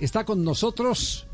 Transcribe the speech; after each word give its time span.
está 0.00 0.24
con 0.24 0.44
nosotros. 0.44 1.26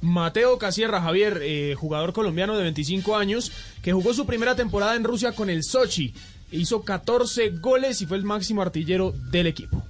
Mateo 0.00 0.58
Casierra, 0.58 1.00
Javier, 1.02 1.40
eh, 1.42 1.74
jugador 1.74 2.12
colombiano 2.12 2.56
de 2.56 2.62
25 2.62 3.16
años, 3.16 3.52
que 3.82 3.92
jugó 3.92 4.14
su 4.14 4.26
primera 4.26 4.54
temporada 4.54 4.94
en 4.94 5.04
Rusia 5.04 5.32
con 5.32 5.50
el 5.50 5.64
Sochi. 5.64 6.14
Hizo 6.50 6.82
14 6.82 7.50
goles 7.60 8.00
y 8.00 8.06
fue 8.06 8.16
el 8.16 8.24
máximo 8.24 8.62
artillero 8.62 9.12
del 9.30 9.46
equipo. 9.48 9.82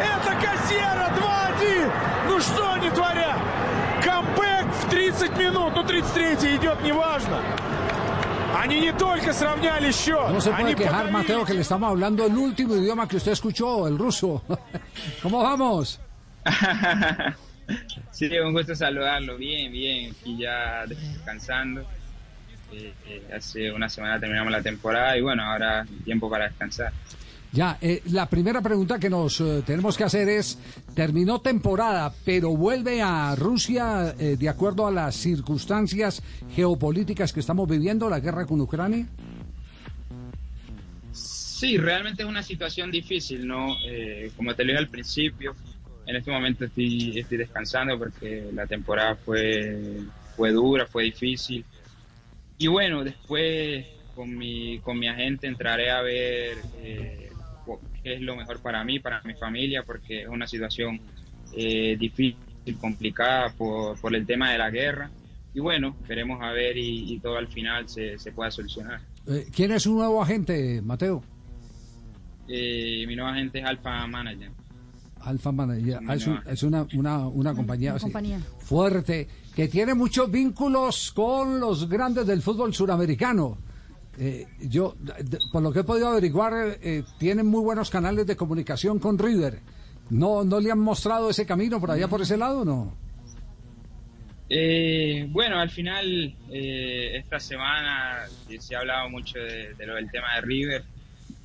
Это 0.00 0.34
Кассера 0.40 1.12
2-1! 1.16 1.92
Ну 2.28 2.40
что 2.40 2.72
они 2.72 2.90
творят? 2.90 3.38
Камбэк 4.02 4.66
в 4.66 4.90
30 4.90 5.38
минут, 5.38 5.72
ну 5.74 5.84
33 5.84 6.56
идет, 6.56 6.82
неважно. 6.82 7.40
No 10.29 10.41
se 10.41 10.51
puede 10.51 10.75
quejar, 10.75 11.11
Mateo, 11.11 11.45
que 11.45 11.53
le 11.53 11.61
estamos 11.61 11.89
hablando 11.89 12.25
el 12.25 12.35
último 12.35 12.75
idioma 12.75 13.07
que 13.07 13.17
usted 13.17 13.31
escuchó, 13.31 13.87
el 13.87 13.97
ruso. 13.97 14.43
¿Cómo 15.23 15.41
vamos? 15.41 15.99
sí, 18.11 18.29
un 18.39 18.53
gusto 18.53 18.75
saludarlo. 18.75 19.37
Bien, 19.37 19.71
bien. 19.71 20.11
Aquí 20.11 20.37
ya 20.37 20.85
descansando. 20.85 21.81
Eh, 22.73 22.93
eh, 23.07 23.23
hace 23.35 23.71
una 23.71 23.89
semana 23.89 24.19
terminamos 24.19 24.51
la 24.51 24.61
temporada 24.61 25.17
y 25.17 25.21
bueno, 25.21 25.43
ahora 25.43 25.85
tiempo 26.05 26.29
para 26.29 26.47
descansar. 26.47 26.93
Ya, 27.53 27.77
eh, 27.81 28.01
la 28.11 28.29
primera 28.29 28.61
pregunta 28.61 28.97
que 28.97 29.09
nos 29.09 29.41
eh, 29.41 29.61
tenemos 29.65 29.97
que 29.97 30.05
hacer 30.05 30.29
es, 30.29 30.57
terminó 30.95 31.41
temporada, 31.41 32.13
pero 32.23 32.55
vuelve 32.55 33.01
a 33.01 33.35
Rusia 33.35 34.15
eh, 34.17 34.37
de 34.39 34.47
acuerdo 34.47 34.87
a 34.87 34.91
las 34.91 35.15
circunstancias 35.15 36.23
geopolíticas 36.55 37.33
que 37.33 37.41
estamos 37.41 37.67
viviendo, 37.67 38.09
la 38.09 38.21
guerra 38.21 38.45
con 38.45 38.61
Ucrania. 38.61 39.05
Sí, 41.61 41.77
realmente 41.77 42.23
es 42.23 42.29
una 42.29 42.41
situación 42.41 42.89
difícil, 42.89 43.45
¿no? 43.45 43.75
Eh, 43.85 44.31
como 44.35 44.55
te 44.55 44.63
lo 44.63 44.69
dije 44.69 44.79
al 44.79 44.87
principio, 44.89 45.53
en 46.07 46.15
este 46.15 46.31
momento 46.31 46.65
estoy, 46.65 47.23
descansando 47.29 47.99
porque 47.99 48.49
la 48.53 48.65
temporada 48.65 49.15
fue, 49.15 49.99
fue 50.35 50.51
dura, 50.53 50.87
fue 50.87 51.03
difícil. 51.03 51.65
Y 52.57 52.67
bueno, 52.67 53.03
después 53.03 53.85
con 54.15 54.37
mi, 54.37 54.79
con 54.79 54.97
mi 54.97 55.07
agente 55.07 55.47
entraré 55.47 55.91
a 55.91 56.01
ver 56.01 56.57
eh, 56.77 57.30
es 58.03 58.21
lo 58.21 58.35
mejor 58.35 58.59
para 58.61 58.83
mí, 58.83 58.99
para 58.99 59.21
mi 59.23 59.33
familia, 59.35 59.83
porque 59.83 60.23
es 60.23 60.27
una 60.27 60.47
situación 60.47 60.99
eh, 61.53 61.95
difícil, 61.99 62.37
complicada 62.79 63.51
por, 63.53 63.99
por 63.99 64.15
el 64.15 64.25
tema 64.25 64.51
de 64.51 64.57
la 64.57 64.69
guerra. 64.69 65.09
Y 65.53 65.59
bueno, 65.59 65.95
veremos 66.07 66.41
a 66.41 66.51
ver 66.51 66.77
y, 66.77 67.13
y 67.13 67.19
todo 67.19 67.37
al 67.37 67.47
final 67.47 67.89
se, 67.89 68.17
se 68.17 68.31
pueda 68.31 68.49
solucionar. 68.51 69.01
Eh, 69.27 69.47
¿Quién 69.53 69.71
es 69.71 69.83
su 69.83 69.93
nuevo 69.93 70.21
agente, 70.21 70.81
Mateo? 70.81 71.23
Eh, 72.47 73.05
mi 73.07 73.15
nueva 73.15 73.31
agente 73.31 73.59
es 73.59 73.65
Alpha 73.65 74.05
Manager. 74.07 74.51
Alfa 75.21 75.51
Manager. 75.51 75.99
Ah, 76.07 76.15
es, 76.15 76.25
un- 76.27 76.39
es 76.47 76.63
una, 76.63 76.87
una, 76.93 77.27
una 77.27 77.53
compañía, 77.53 77.91
una 77.91 77.97
así, 77.97 78.05
compañía. 78.05 78.39
fuerte 78.59 79.27
que 79.55 79.67
tiene 79.67 79.93
muchos 79.93 80.31
vínculos 80.31 81.11
con 81.11 81.59
los 81.59 81.87
grandes 81.87 82.25
del 82.25 82.41
fútbol 82.41 82.73
suramericano. 82.73 83.57
Eh, 84.17 84.47
yo, 84.59 84.95
por 85.51 85.61
lo 85.61 85.71
que 85.71 85.79
he 85.79 85.83
podido 85.83 86.09
averiguar, 86.09 86.77
eh, 86.81 87.03
tienen 87.17 87.47
muy 87.47 87.61
buenos 87.61 87.89
canales 87.89 88.27
de 88.27 88.35
comunicación 88.35 88.99
con 88.99 89.17
River. 89.17 89.59
¿No, 90.09 90.43
¿No 90.43 90.59
le 90.59 90.71
han 90.71 90.79
mostrado 90.79 91.29
ese 91.29 91.45
camino 91.45 91.79
por 91.79 91.91
allá, 91.91 92.07
por 92.07 92.21
ese 92.21 92.35
lado, 92.35 92.65
no? 92.65 92.93
Eh, 94.49 95.27
bueno, 95.29 95.57
al 95.59 95.69
final, 95.69 96.35
eh, 96.51 97.11
esta 97.15 97.39
semana 97.39 98.25
eh, 98.49 98.59
se 98.59 98.75
ha 98.75 98.79
hablado 98.79 99.09
mucho 99.09 99.39
de, 99.39 99.73
lo 99.85 99.95
del 99.95 100.11
tema 100.11 100.35
de 100.35 100.41
River. 100.41 100.83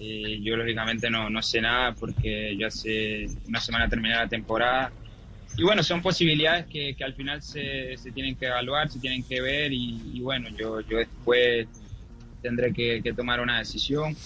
Eh, 0.00 0.40
yo, 0.42 0.56
lógicamente, 0.56 1.08
no, 1.08 1.30
no 1.30 1.40
sé 1.40 1.60
nada 1.60 1.94
porque 1.94 2.56
yo 2.58 2.66
hace 2.66 3.28
una 3.46 3.60
semana 3.60 3.88
terminé 3.88 4.16
la 4.16 4.28
temporada. 4.28 4.90
Y 5.56 5.62
bueno, 5.62 5.84
son 5.84 6.02
posibilidades 6.02 6.66
que, 6.66 6.94
que 6.96 7.04
al 7.04 7.14
final 7.14 7.40
se, 7.40 7.96
se 7.96 8.10
tienen 8.10 8.34
que 8.34 8.46
evaluar, 8.46 8.90
se 8.90 8.98
tienen 8.98 9.22
que 9.22 9.40
ver. 9.40 9.72
Y, 9.72 10.00
y 10.12 10.20
bueno, 10.20 10.48
yo, 10.58 10.80
yo 10.80 10.98
después 10.98 11.68
tendré 12.42 12.72
que, 12.72 13.00
que 13.02 13.12
tomar 13.12 13.40
una 13.40 13.58
decisión. 13.58 14.16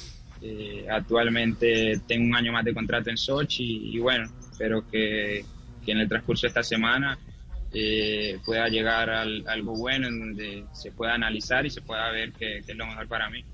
Eh, 0.42 0.86
actualmente 0.90 2.00
tengo 2.06 2.24
un 2.26 2.34
año 2.34 2.52
más 2.52 2.64
de 2.64 2.72
contrato 2.72 3.10
en 3.10 3.16
Sochi 3.16 3.90
y, 3.94 3.98
bueno, 3.98 4.28
espero 4.50 4.88
que, 4.90 5.44
que 5.84 5.92
en 5.92 5.98
el 5.98 6.08
transcurso 6.08 6.42
de 6.42 6.48
esta 6.48 6.62
semana 6.62 7.18
eh, 7.72 8.38
pueda 8.44 8.68
llegar 8.68 9.10
al- 9.10 9.44
algo 9.46 9.76
bueno 9.76 10.08
en 10.08 10.18
donde 10.18 10.64
se 10.72 10.92
pueda 10.92 11.14
analizar 11.14 11.64
y 11.66 11.70
se 11.70 11.82
pueda 11.82 12.10
ver 12.10 12.32
qué, 12.32 12.62
qué 12.64 12.72
es 12.72 12.78
lo 12.78 12.86
mejor 12.86 13.06
para 13.06 13.28
mí. 13.30 13.44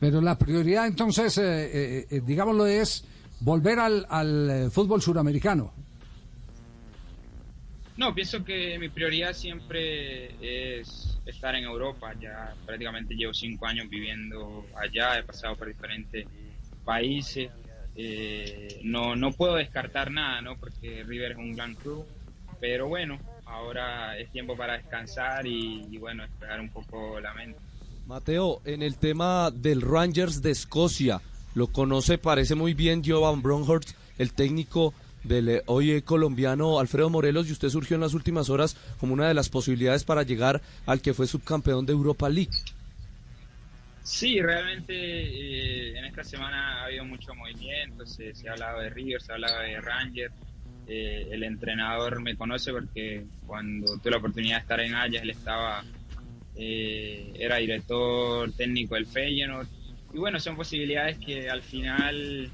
Pero 0.00 0.20
la 0.20 0.36
prioridad, 0.38 0.86
entonces, 0.86 1.36
eh, 1.38 1.42
eh, 1.72 2.06
eh, 2.10 2.20
digámoslo, 2.24 2.66
es 2.66 3.04
volver 3.40 3.78
al, 3.78 4.06
al 4.08 4.50
eh, 4.50 4.70
fútbol 4.70 5.00
suramericano. 5.02 5.72
No, 7.96 8.14
pienso 8.14 8.44
que 8.44 8.78
mi 8.78 8.88
prioridad 8.90 9.32
siempre 9.32 10.30
es 10.78 11.15
estar 11.26 11.54
en 11.54 11.64
Europa. 11.64 12.12
Ya 12.20 12.54
prácticamente 12.64 13.14
llevo 13.14 13.34
cinco 13.34 13.66
años 13.66 13.88
viviendo 13.88 14.66
allá, 14.76 15.18
he 15.18 15.22
pasado 15.22 15.56
por 15.56 15.68
diferentes 15.68 16.26
países. 16.84 17.50
Eh, 17.94 18.80
no, 18.84 19.16
no 19.16 19.32
puedo 19.32 19.56
descartar 19.56 20.10
nada, 20.10 20.40
¿no? 20.42 20.56
Porque 20.58 21.02
River 21.04 21.32
es 21.32 21.38
un 21.38 21.54
gran 21.54 21.74
club. 21.74 22.06
Pero 22.60 22.88
bueno, 22.88 23.18
ahora 23.44 24.18
es 24.18 24.30
tiempo 24.30 24.56
para 24.56 24.74
descansar 24.74 25.46
y, 25.46 25.96
bueno, 25.98 26.22
despejar 26.22 26.60
un 26.60 26.70
poco 26.70 27.20
la 27.20 27.34
mente. 27.34 27.58
Mateo, 28.06 28.60
en 28.64 28.82
el 28.82 28.98
tema 28.98 29.50
del 29.50 29.82
Rangers 29.82 30.40
de 30.42 30.52
Escocia, 30.52 31.20
lo 31.54 31.66
conoce, 31.68 32.18
parece 32.18 32.54
muy 32.54 32.74
bien 32.74 33.02
Jovan 33.04 33.42
Bronhorst, 33.42 33.90
el 34.18 34.32
técnico 34.32 34.94
del 35.26 35.48
eh, 35.48 35.62
hoy 35.66 36.02
colombiano 36.02 36.78
Alfredo 36.78 37.10
Morelos, 37.10 37.48
y 37.48 37.52
usted 37.52 37.68
surgió 37.68 37.94
en 37.94 38.02
las 38.02 38.14
últimas 38.14 38.48
horas 38.50 38.76
como 38.98 39.14
una 39.14 39.28
de 39.28 39.34
las 39.34 39.48
posibilidades 39.48 40.04
para 40.04 40.22
llegar 40.22 40.60
al 40.86 41.00
que 41.00 41.14
fue 41.14 41.26
subcampeón 41.26 41.86
de 41.86 41.92
Europa 41.92 42.28
League. 42.28 42.52
Sí, 44.02 44.40
realmente 44.40 44.94
eh, 44.94 45.98
en 45.98 46.04
esta 46.04 46.22
semana 46.22 46.82
ha 46.82 46.84
habido 46.84 47.04
mucho 47.04 47.34
movimiento, 47.34 48.06
se, 48.06 48.34
se 48.34 48.48
ha 48.48 48.52
hablado 48.52 48.80
de 48.80 48.90
River, 48.90 49.20
se 49.20 49.32
ha 49.32 49.34
hablado 49.34 49.60
de 49.62 49.80
Ranger, 49.80 50.30
eh, 50.88 51.26
el 51.32 51.42
entrenador 51.42 52.22
me 52.22 52.36
conoce 52.36 52.70
porque 52.70 53.24
cuando 53.44 53.98
tuve 53.98 54.12
la 54.12 54.18
oportunidad 54.18 54.56
de 54.56 54.60
estar 54.60 54.80
en 54.80 54.94
Ajax 54.94 55.22
él 55.22 55.30
estaba, 55.30 55.84
eh, 56.54 57.32
era 57.34 57.56
director 57.56 58.52
técnico 58.52 58.94
del 58.94 59.06
Feyenoord 59.06 59.66
y 60.14 60.18
bueno, 60.18 60.38
son 60.38 60.54
posibilidades 60.54 61.18
que 61.18 61.50
al 61.50 61.62
final 61.62 62.48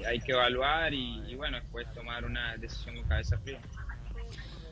eh, 0.00 0.06
hay 0.06 0.20
que 0.20 0.32
evaluar 0.32 0.92
y, 0.94 1.22
y 1.28 1.34
bueno, 1.34 1.58
después 1.60 1.86
tomar 1.94 2.24
una 2.24 2.56
decisión 2.56 2.96
con 2.96 3.04
cabeza 3.08 3.38
fría. 3.38 3.60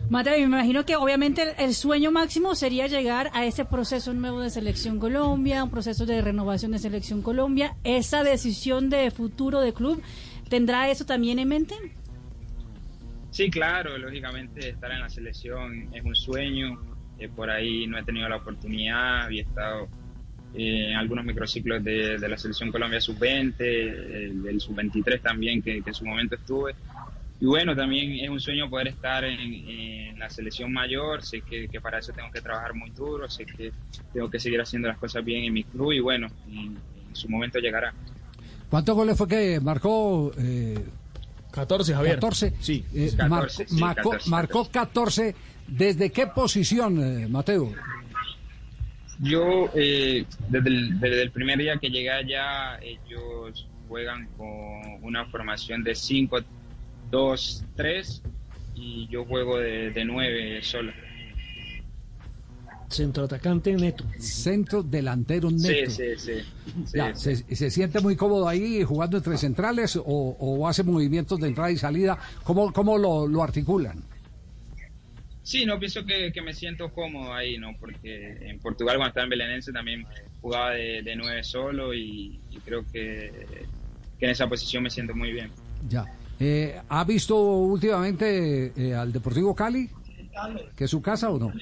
Mateo, 0.08 0.36
me 0.38 0.44
imagino 0.44 0.84
que 0.84 0.94
obviamente 0.94 1.42
el, 1.42 1.48
el 1.58 1.74
sueño 1.74 2.12
máximo 2.12 2.54
sería 2.54 2.86
llegar 2.86 3.30
a 3.32 3.44
ese 3.44 3.64
proceso 3.64 4.12
nuevo 4.14 4.40
de 4.40 4.50
Selección 4.50 5.00
Colombia, 5.00 5.64
un 5.64 5.70
proceso 5.70 6.06
de 6.06 6.20
renovación 6.22 6.72
de 6.72 6.78
Selección 6.78 7.22
Colombia. 7.22 7.76
¿Esa 7.82 8.22
decisión 8.22 8.88
de 8.88 9.10
futuro 9.10 9.60
de 9.60 9.72
club 9.72 10.00
tendrá 10.48 10.90
eso 10.90 11.06
también 11.06 11.38
en 11.40 11.48
mente? 11.48 11.74
Sí, 13.30 13.50
claro, 13.50 13.98
lógicamente 13.98 14.68
estar 14.68 14.90
en 14.92 15.00
la 15.00 15.08
selección 15.08 15.92
es 15.92 16.04
un 16.04 16.14
sueño. 16.14 16.78
eh, 17.18 17.28
por 17.28 17.50
ahí 17.50 17.86
no 17.86 17.98
he 17.98 18.04
tenido 18.04 18.28
la 18.28 18.36
oportunidad, 18.36 19.24
había 19.24 19.42
estado 19.42 19.88
eh, 20.56 20.90
en 20.90 20.96
algunos 20.96 21.24
microciclos 21.24 21.82
de, 21.84 22.18
de 22.18 22.28
la 22.28 22.36
selección 22.38 22.70
Colombia 22.72 23.00
sub-20, 23.00 23.54
eh, 23.58 24.30
del 24.34 24.60
sub-23 24.60 25.20
también, 25.20 25.62
que, 25.62 25.82
que 25.82 25.90
en 25.90 25.94
su 25.94 26.04
momento 26.04 26.34
estuve. 26.36 26.74
Y 27.40 27.44
bueno, 27.44 27.76
también 27.76 28.12
es 28.12 28.30
un 28.30 28.40
sueño 28.40 28.70
poder 28.70 28.88
estar 28.88 29.22
en, 29.24 29.38
en 29.38 30.18
la 30.18 30.30
selección 30.30 30.72
mayor. 30.72 31.22
Sé 31.22 31.42
que, 31.42 31.68
que 31.68 31.80
para 31.82 31.98
eso 31.98 32.12
tengo 32.12 32.30
que 32.30 32.40
trabajar 32.40 32.72
muy 32.74 32.90
duro, 32.90 33.28
sé 33.28 33.44
que 33.44 33.72
tengo 34.12 34.30
que 34.30 34.38
seguir 34.40 34.60
haciendo 34.60 34.88
las 34.88 34.96
cosas 34.96 35.22
bien 35.22 35.44
en 35.44 35.52
mi 35.52 35.64
club 35.64 35.92
y 35.92 36.00
bueno, 36.00 36.28
en, 36.48 36.78
en 37.08 37.14
su 37.14 37.28
momento 37.28 37.58
llegará. 37.58 37.92
¿Cuántos 38.70 38.96
goles 38.96 39.16
fue 39.18 39.28
que 39.28 39.60
marcó? 39.60 40.32
Eh, 40.38 40.82
14, 41.52 41.94
Javier. 41.94 42.14
14. 42.16 42.54
Sí. 42.60 42.84
Eh, 42.94 43.12
14, 43.16 43.28
marcó, 43.28 43.48
sí, 43.48 43.80
marcó- 43.80 44.10
14, 44.10 44.30
marcó 44.30 44.68
14. 44.70 45.34
¿Desde 45.68 46.10
qué 46.12 46.26
posición, 46.28 47.02
eh, 47.02 47.26
Mateo? 47.28 47.72
Yo, 49.20 49.70
eh, 49.74 50.24
desde, 50.48 50.68
el, 50.68 51.00
desde 51.00 51.22
el 51.22 51.30
primer 51.30 51.58
día 51.58 51.78
que 51.78 51.88
llegué 51.88 52.10
allá, 52.10 52.78
ellos 52.82 53.66
juegan 53.88 54.28
con 54.36 54.46
una 55.02 55.24
formación 55.26 55.82
de 55.84 55.94
5, 55.94 56.38
2, 57.10 57.64
3 57.76 58.22
y 58.74 59.08
yo 59.08 59.24
juego 59.24 59.58
de, 59.58 59.90
de 59.90 60.04
9 60.04 60.60
solo. 60.62 60.92
Centroatacante 62.88 63.72
neto. 63.74 64.04
Centro 64.18 64.82
delantero 64.82 65.50
neto. 65.50 65.90
Sí, 65.90 66.14
sí, 66.16 66.16
sí. 66.16 66.32
sí, 66.86 66.96
Ya, 66.96 67.14
sí. 67.14 67.36
¿se, 67.36 67.56
se 67.56 67.70
siente 67.70 68.00
muy 68.00 68.14
cómodo 68.14 68.48
ahí 68.48 68.84
jugando 68.84 69.16
entre 69.16 69.36
centrales 69.38 69.96
o, 69.96 70.02
o 70.04 70.68
hace 70.68 70.84
movimientos 70.84 71.40
de 71.40 71.48
entrada 71.48 71.70
y 71.70 71.78
salida? 71.78 72.16
¿Cómo, 72.44 72.72
cómo 72.72 72.96
lo, 72.96 73.26
lo 73.26 73.42
articulan? 73.42 74.04
Sí, 75.46 75.64
no 75.64 75.78
pienso 75.78 76.04
que, 76.04 76.32
que 76.32 76.42
me 76.42 76.52
siento 76.52 76.92
cómodo 76.92 77.32
ahí, 77.32 77.56
¿no? 77.56 77.76
Porque 77.78 78.36
en 78.40 78.58
Portugal 78.58 78.96
cuando 78.96 79.10
estaba 79.10 79.24
en 79.24 79.30
Belenense 79.30 79.72
también 79.72 80.04
jugaba 80.40 80.72
de, 80.72 81.02
de 81.02 81.14
9 81.14 81.44
solo 81.44 81.94
y, 81.94 82.40
y 82.50 82.58
creo 82.64 82.84
que 82.90 83.30
que 84.18 84.24
en 84.24 84.30
esa 84.30 84.48
posición 84.48 84.82
me 84.82 84.90
siento 84.90 85.14
muy 85.14 85.32
bien. 85.32 85.50
Ya. 85.88 86.04
Eh, 86.38 86.80
¿Ha 86.88 87.04
visto 87.04 87.36
últimamente 87.36 88.72
eh, 88.76 88.94
al 88.94 89.12
Deportivo 89.12 89.54
Cali? 89.54 89.88
¿Que 90.74 90.84
es 90.84 90.90
su 90.90 91.00
casa 91.00 91.30
o 91.30 91.38
no? 91.38 91.52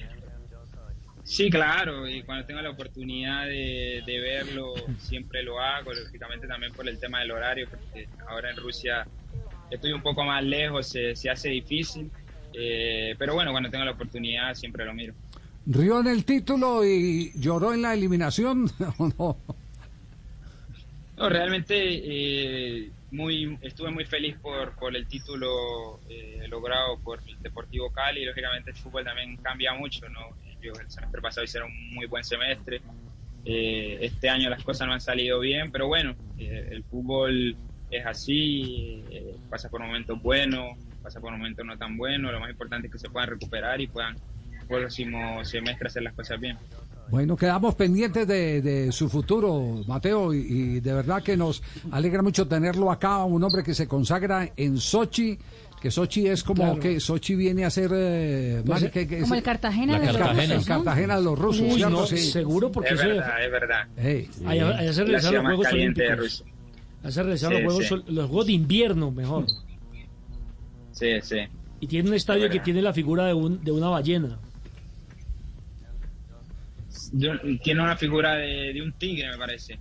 Sí, 1.23 1.49
claro, 1.49 2.07
y 2.09 2.23
cuando 2.23 2.45
tengo 2.45 2.61
la 2.61 2.71
oportunidad 2.71 3.47
de, 3.47 4.03
de, 4.07 4.21
verlo, 4.21 4.75
siempre 4.99 5.43
lo 5.43 5.59
hago, 5.59 5.93
lógicamente 5.95 6.47
también 6.47 6.73
por 6.73 6.87
el 6.87 6.99
tema 6.99 7.21
del 7.21 7.31
horario, 7.31 7.67
porque 7.71 8.09
ahora 8.29 8.51
en 8.51 8.57
Rusia 8.57 9.07
estoy 9.71 9.93
un 9.93 10.03
poco 10.03 10.23
más 10.25 10.45
lejos, 10.45 10.87
se, 10.87 11.17
se 11.17 11.31
hace 11.31 11.49
difícil, 11.49 12.11
eh, 12.57 13.15
pero 13.19 13.35
bueno, 13.35 13.51
cuando 13.53 13.71
tengo 13.71 13.85
la 13.85 13.93
oportunidad 13.93 14.55
siempre 14.55 14.85
lo 14.85 14.95
miro. 14.95 15.15
¿Rió 15.67 16.01
en 16.01 16.09
el 16.09 16.25
título 16.25 16.85
y 16.85 17.33
lloró 17.37 17.73
en 17.73 17.83
la 17.83 17.95
eliminación 17.95 18.71
o 18.99 19.09
no? 19.19 19.37
No, 21.17 21.29
realmente 21.29 21.75
eh, 21.77 22.91
muy, 23.13 23.57
estuve 23.63 23.91
muy 23.91 24.05
feliz 24.05 24.37
por, 24.43 24.73
por 24.73 24.95
el 24.97 25.07
título 25.07 26.01
eh, 26.09 26.45
logrado 26.49 26.99
por 26.99 27.21
el 27.27 27.41
Deportivo 27.41 27.91
Cali. 27.91 28.25
Lógicamente 28.25 28.71
el 28.71 28.77
fútbol 28.77 29.05
también 29.05 29.37
cambia 29.37 29.73
mucho, 29.75 30.09
¿no? 30.09 30.21
Yo 30.61 30.73
el 30.73 30.91
semestre 30.91 31.21
pasado 31.21 31.45
hice 31.45 31.63
un 31.63 31.95
muy 31.95 32.07
buen 32.07 32.25
semestre. 32.25 32.83
Eh, 33.47 33.99
este 34.01 34.31
año 34.31 34.49
las 34.49 34.63
cosas 34.65 34.87
no 34.87 34.95
han 34.95 35.01
salido 35.01 35.39
bien, 35.41 35.71
pero 35.71 35.87
bueno, 35.87 36.15
eh, 36.39 36.69
el 36.71 36.83
fútbol 36.85 37.57
es 37.91 38.07
así, 38.07 39.05
eh, 39.11 39.37
pasa 39.51 39.69
por 39.69 39.83
momentos 39.83 40.21
buenos, 40.23 40.79
pasa 41.05 41.21
por 41.21 41.31
momentos 41.33 41.65
no 41.65 41.77
tan 41.77 41.97
buenos. 41.97 42.33
Lo 42.33 42.41
más 42.41 42.51
importante 42.51 42.87
es 42.89 42.93
que 42.93 42.99
se 42.99 43.09
puedan 43.11 43.29
recuperar 43.29 43.81
y 43.81 43.87
puedan 43.87 44.17
el 44.61 44.67
próximo 44.67 45.45
semestre 45.45 45.87
hacer 45.89 46.03
las 46.03 46.15
cosas 46.15 46.41
bien. 46.41 46.57
Bueno, 47.11 47.37
quedamos 47.37 47.75
pendientes 47.75 48.27
de, 48.27 48.63
de 48.63 48.91
su 48.91 49.11
futuro, 49.11 49.83
Mateo, 49.87 50.33
y, 50.33 50.39
y, 50.39 50.81
de 50.81 50.95
verdad 50.95 51.23
que 51.23 51.37
nos 51.37 51.63
alegra 51.93 52.23
mucho 52.23 52.49
tenerlo 52.49 52.91
acá, 52.91 53.23
un 53.25 53.45
hombre 53.45 53.63
que 53.63 53.75
se 53.75 53.87
consagra 53.87 54.49
en 54.57 54.79
Sochi, 54.79 55.39
que 55.83 55.91
Sochi 55.91 56.27
es 56.29 56.43
como 56.43 56.63
Claro. 56.63 56.81
que 56.81 56.99
Sochi 57.01 57.35
viene 57.35 57.67
a 57.67 57.71
ser 57.71 57.91
eh, 57.95 58.63
Pues, 58.65 58.81
Mari, 58.81 58.91
que- 58.91 59.07
que 59.07 59.21
Como 59.21 59.35
el 59.35 59.43
Cartagena 59.43 59.99
de 60.01 60.07
los 60.07 60.17
Cartagena. 60.17 60.43
el 60.45 60.51
rusos, 60.53 60.69
¿no? 60.69 60.75
Cartagena 60.77 61.17
de 61.19 61.23
los 61.25 61.39
rusos, 61.39 61.61
Uy, 61.63 61.75
¿cierto? 61.75 61.91
no, 61.91 62.07
Sí. 62.07 62.17
seguro 62.17 62.73
porque 62.73 62.95
Es 62.95 63.05
verdad, 63.05 63.45
es 63.45 63.51
verdad. 63.53 63.89
Ey, 63.99 64.31
allá, 64.47 64.79
allá 64.79 64.93
se 64.95 65.01
La 65.03 65.07
realizaron 65.07 65.21
ciudad 65.21 65.33
los 65.35 65.43
más 65.45 65.55
Juegos 65.57 65.73
Olímpicos. 65.75 66.45
Allá 67.03 67.13
se 67.13 67.23
realizaron 67.23 67.59
Sí, 67.59 67.65
los, 67.65 67.75
Juegos, 67.75 68.03
sí. 68.07 68.13
Los 68.15 68.27
Juegos 68.29 68.47
de 68.47 68.53
invierno, 68.53 69.11
mejor. 69.11 69.45
Sí, 70.95 71.09
sí. 71.23 71.37
Y 71.81 71.87
tiene 71.87 72.09
un 72.09 72.15
estadio 72.15 72.49
que 72.49 72.61
tiene 72.61 72.81
la 72.81 72.93
figura 72.95 73.27
de, 73.27 73.35
un, 73.35 73.63
de 73.63 73.71
una 73.73 73.89
ballena. 73.89 74.39
Tiene 77.63 77.83
una 77.83 77.97
figura 77.97 78.35
de, 78.37 78.73
de 78.73 78.83
un 78.83 78.93
tigre, 78.93 79.29
me 79.31 79.37
parece. 79.39 79.79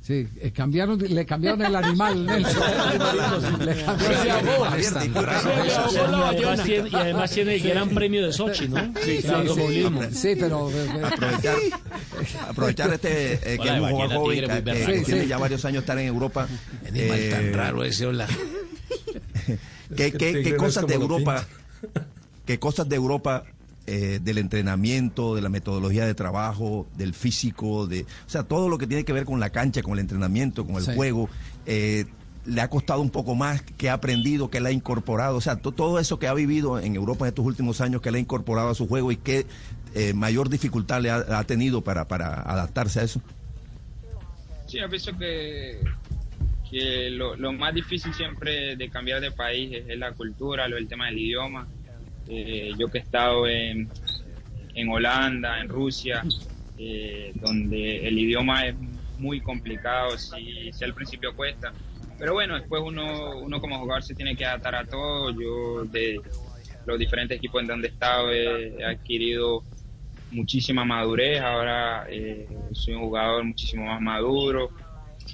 sí, 0.00 0.26
eh, 0.40 0.50
cambiaron, 0.52 0.98
le 0.98 1.26
cambiaron 1.26 1.62
el 1.62 1.74
animal, 1.76 2.24
Nelson. 2.26 2.62
le 3.64 3.84
cambiaron 3.84 4.88
el 4.88 4.96
animal. 4.96 6.36
Y 6.90 6.96
además 6.96 7.30
tiene, 7.32 7.54
el 7.56 7.62
gran 7.62 7.88
premio 7.90 8.24
de 8.26 8.32
Sochi, 8.32 8.68
¿no? 8.68 8.92
Sí, 9.04 9.20
Sí, 9.22 9.28
automovilismo. 9.28 10.02
sí, 10.04 10.08
sí, 10.14 10.36
pero 10.38 10.70
eh, 10.70 10.86
eh, 10.96 11.02
aprovechar, 11.04 11.56
aprovechar 12.48 12.92
este 12.94 13.34
eh, 13.34 13.58
que 13.58 13.70
Hola, 13.70 13.76
es 13.76 13.82
un 13.82 13.90
joven 13.90 14.30
tigre, 14.30 14.48
que, 14.48 14.64
que- 14.64 15.02
tiene 15.04 15.22
sí. 15.22 15.28
ya 15.28 15.38
varios 15.38 15.64
años 15.64 15.82
estar 15.82 15.98
en 15.98 16.06
Europa. 16.06 16.48
Animal 16.88 17.18
eh, 17.18 17.30
tan 17.30 17.52
raro 17.52 17.84
ese, 17.84 18.06
hola. 18.06 18.26
¿Qué, 19.96 20.12
qué- 20.12 20.18
tigre 20.32 20.42
qué 20.42 20.56
cosas 20.56 20.86
de 20.86 20.94
Europa, 20.94 21.46
qué 22.46 22.58
cosas 22.58 22.88
de 22.88 22.96
Europa 22.96 23.44
eh, 23.86 24.18
del 24.22 24.38
entrenamiento, 24.38 25.34
de 25.34 25.42
la 25.42 25.48
metodología 25.48 26.06
de 26.06 26.14
trabajo, 26.14 26.86
del 26.96 27.12
físico, 27.14 27.86
de, 27.86 28.02
o 28.02 28.30
sea, 28.30 28.42
todo 28.44 28.68
lo 28.68 28.78
que 28.78 28.86
tiene 28.86 29.04
que 29.04 29.12
ver 29.12 29.24
con 29.26 29.40
la 29.40 29.50
cancha, 29.50 29.82
con 29.82 29.94
el 29.94 29.98
entrenamiento, 30.00 30.64
con 30.66 30.76
el 30.76 30.84
Sí. 30.84 30.94
juego, 30.94 31.28
eh, 31.66 32.06
le 32.46 32.60
ha 32.60 32.68
costado 32.68 33.00
un 33.00 33.10
poco 33.10 33.34
más, 33.34 33.62
que 33.62 33.88
ha 33.88 33.94
aprendido, 33.94 34.50
que 34.50 34.60
le 34.60 34.68
ha 34.68 34.72
incorporado, 34.72 35.36
o 35.36 35.40
sea, 35.40 35.56
to- 35.56 35.72
todo 35.72 35.98
eso 35.98 36.18
que 36.18 36.28
ha 36.28 36.34
vivido 36.34 36.78
en 36.78 36.94
Europa 36.94 37.24
en 37.24 37.28
estos 37.30 37.44
últimos 37.46 37.80
años, 37.80 38.00
que 38.02 38.10
le 38.10 38.18
ha 38.18 38.20
incorporado 38.20 38.68
a 38.70 38.74
su 38.74 38.86
juego 38.86 39.12
y 39.12 39.16
qué 39.16 39.46
eh, 39.94 40.12
mayor 40.12 40.48
dificultad 40.50 41.00
le 41.00 41.10
ha, 41.10 41.24
ha 41.38 41.44
tenido 41.44 41.82
para, 41.82 42.06
para 42.08 42.40
adaptarse 42.42 43.00
a 43.00 43.02
eso. 43.04 43.20
Sí, 44.66 44.78
yo 44.78 44.88
pienso 44.88 45.16
que, 45.16 45.80
que 46.74 47.10
lo, 47.10 47.52
más 47.52 47.72
difícil 47.72 48.12
siempre 48.12 48.74
de 48.74 48.88
cambiar 48.88 49.20
de 49.20 49.30
país 49.30 49.84
es, 49.86 49.96
la 49.96 50.10
cultura, 50.12 50.64
el 50.64 50.88
tema 50.88 51.06
del 51.06 51.18
idioma. 51.18 51.68
Eh, 52.28 52.72
yo 52.76 52.88
que 52.88 52.98
he 52.98 53.00
estado 53.00 53.46
en, 53.46 53.88
en 54.74 54.88
Holanda, 54.88 55.60
en 55.60 55.68
Rusia, 55.68 56.24
eh, 56.76 57.30
donde 57.36 58.08
el 58.08 58.18
idioma 58.18 58.66
es 58.66 58.74
muy 59.18 59.40
complicado, 59.40 60.18
si, 60.18 60.72
si 60.72 60.84
al 60.84 60.94
principio 60.94 61.36
cuesta. 61.36 61.72
Pero 62.18 62.32
bueno, 62.32 62.54
después 62.56 62.82
uno, 62.84 63.38
uno 63.38 63.60
como 63.60 63.78
jugador 63.78 64.02
se 64.02 64.16
tiene 64.16 64.34
que 64.34 64.44
adaptar 64.44 64.74
a 64.74 64.84
todo. 64.84 65.30
Yo 65.30 65.84
de 65.84 66.20
los 66.86 66.98
diferentes 66.98 67.38
equipos 67.38 67.62
en 67.62 67.68
donde 67.68 67.86
he 67.86 67.90
estado 67.92 68.32
he, 68.32 68.80
he 68.80 68.84
adquirido 68.84 69.62
muchísima 70.32 70.84
madurez, 70.84 71.40
ahora 71.40 72.06
eh, 72.08 72.48
soy 72.72 72.94
un 72.94 73.02
jugador 73.02 73.44
muchísimo 73.44 73.86
más 73.86 74.00
maduro, 74.00 74.70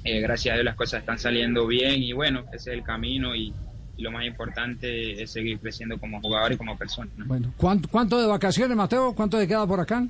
eh, 0.05 0.21
gracias 0.21 0.53
a 0.53 0.57
Dios 0.57 0.65
las 0.65 0.77
cosas 0.77 1.01
están 1.01 1.19
saliendo 1.19 1.67
bien 1.67 2.03
y 2.03 2.13
bueno, 2.13 2.45
ese 2.53 2.71
es 2.71 2.79
el 2.79 2.83
camino 2.83 3.35
y, 3.35 3.53
y 3.97 4.03
lo 4.03 4.11
más 4.11 4.25
importante 4.25 5.23
es 5.23 5.31
seguir 5.31 5.59
creciendo 5.59 5.99
como 5.99 6.21
jugador 6.21 6.53
y 6.53 6.57
como 6.57 6.77
persona. 6.77 7.11
¿no? 7.17 7.27
Bueno, 7.27 7.53
¿cuánto, 7.57 7.89
¿cuánto 7.89 8.21
de 8.21 8.27
vacaciones, 8.27 8.77
Mateo? 8.77 9.15
¿Cuánto 9.15 9.39
le 9.39 9.47
queda 9.47 9.67
por 9.67 9.81
acá? 9.81 10.07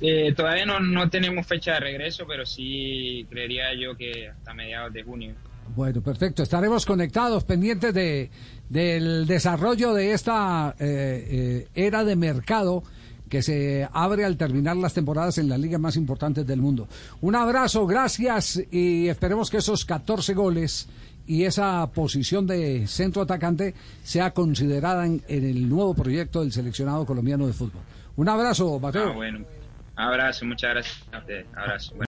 Eh, 0.00 0.32
todavía 0.36 0.66
no, 0.66 0.80
no 0.80 1.08
tenemos 1.08 1.46
fecha 1.46 1.74
de 1.74 1.80
regreso, 1.80 2.24
pero 2.26 2.44
sí 2.46 3.26
creería 3.30 3.74
yo 3.74 3.96
que 3.96 4.28
hasta 4.28 4.54
mediados 4.54 4.92
de 4.92 5.02
junio. 5.02 5.34
Bueno, 5.74 6.02
perfecto. 6.02 6.42
Estaremos 6.42 6.84
conectados, 6.84 7.44
pendientes 7.44 7.94
de, 7.94 8.30
del 8.68 9.26
desarrollo 9.26 9.94
de 9.94 10.12
esta 10.12 10.74
eh, 10.78 11.26
eh, 11.30 11.68
era 11.74 12.04
de 12.04 12.16
mercado 12.16 12.82
que 13.28 13.42
se 13.42 13.88
abre 13.92 14.24
al 14.24 14.36
terminar 14.36 14.76
las 14.76 14.94
temporadas 14.94 15.38
en 15.38 15.48
las 15.48 15.58
ligas 15.58 15.80
más 15.80 15.96
importantes 15.96 16.46
del 16.46 16.60
mundo. 16.60 16.88
Un 17.20 17.34
abrazo, 17.34 17.86
gracias 17.86 18.62
y 18.70 19.08
esperemos 19.08 19.50
que 19.50 19.58
esos 19.58 19.84
14 19.84 20.34
goles 20.34 20.88
y 21.26 21.44
esa 21.44 21.90
posición 21.90 22.46
de 22.46 22.86
centro 22.86 23.22
atacante 23.22 23.74
sea 24.02 24.32
considerada 24.32 25.06
en, 25.06 25.22
el 25.28 25.68
nuevo 25.68 25.94
proyecto 25.94 26.40
del 26.40 26.52
seleccionado 26.52 27.06
colombiano 27.06 27.46
de 27.46 27.52
fútbol. 27.52 27.82
Un 28.16 28.28
abrazo, 28.28 28.78
Mateo. 28.78 29.10
Ah, 29.10 29.14
bueno, 29.14 29.44
abrazo, 29.96 30.44
muchas 30.44 30.70
gracias 30.70 31.04
a 31.12 31.18
ustedes, 31.18 31.46
abrazo. 31.56 31.94